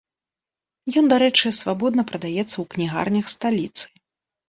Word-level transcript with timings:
Ён, 1.01 1.05
дарэчы, 1.13 1.53
свабодна 1.61 2.07
прадаецца 2.09 2.53
ў 2.55 2.65
кнігарнях 2.75 3.25
сталіцы. 3.39 3.85